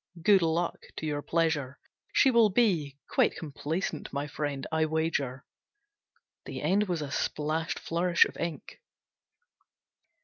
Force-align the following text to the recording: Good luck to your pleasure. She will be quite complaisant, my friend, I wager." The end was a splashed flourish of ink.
Good 0.23 0.41
luck 0.41 0.81
to 0.97 1.05
your 1.05 1.21
pleasure. 1.21 1.77
She 2.11 2.31
will 2.31 2.49
be 2.49 2.97
quite 3.07 3.35
complaisant, 3.37 4.11
my 4.11 4.25
friend, 4.25 4.65
I 4.71 4.87
wager." 4.87 5.45
The 6.45 6.63
end 6.63 6.87
was 6.87 7.03
a 7.03 7.11
splashed 7.11 7.77
flourish 7.77 8.25
of 8.25 8.35
ink. 8.37 8.79